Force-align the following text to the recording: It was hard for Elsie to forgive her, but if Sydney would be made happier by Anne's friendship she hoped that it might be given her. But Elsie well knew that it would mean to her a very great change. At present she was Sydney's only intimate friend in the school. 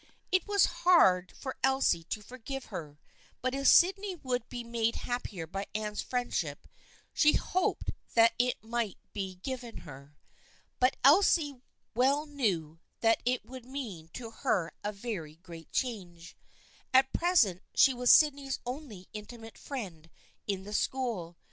It 0.31 0.47
was 0.47 0.65
hard 0.81 1.31
for 1.31 1.57
Elsie 1.63 2.03
to 2.05 2.23
forgive 2.23 2.65
her, 2.73 2.97
but 3.39 3.53
if 3.53 3.67
Sydney 3.67 4.15
would 4.15 4.49
be 4.49 4.63
made 4.63 4.95
happier 4.95 5.45
by 5.45 5.67
Anne's 5.75 6.01
friendship 6.01 6.67
she 7.13 7.33
hoped 7.33 7.91
that 8.15 8.33
it 8.39 8.63
might 8.63 8.97
be 9.13 9.35
given 9.35 9.81
her. 9.85 10.17
But 10.79 10.97
Elsie 11.03 11.61
well 11.93 12.25
knew 12.25 12.79
that 13.01 13.21
it 13.25 13.45
would 13.45 13.65
mean 13.67 14.07
to 14.13 14.31
her 14.31 14.71
a 14.83 14.91
very 14.91 15.35
great 15.35 15.71
change. 15.71 16.35
At 16.95 17.13
present 17.13 17.61
she 17.75 17.93
was 17.93 18.11
Sydney's 18.11 18.57
only 18.65 19.07
intimate 19.13 19.55
friend 19.59 20.09
in 20.47 20.63
the 20.63 20.73
school. 20.73 21.37